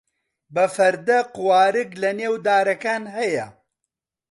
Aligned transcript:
بە 0.53 0.65
فەردە 0.75 1.19
قوارگ 1.35 1.89
لەنێو 2.03 2.35
دارەکان 2.45 3.03
هەیە. 3.15 3.47